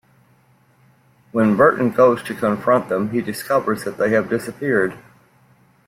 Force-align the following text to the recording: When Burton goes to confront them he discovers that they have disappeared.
When 1.31 1.55
Burton 1.55 1.91
goes 1.91 2.23
to 2.23 2.33
confront 2.33 2.89
them 2.89 3.11
he 3.11 3.21
discovers 3.21 3.83
that 3.83 3.99
they 3.99 4.09
have 4.09 4.31
disappeared. 4.31 4.95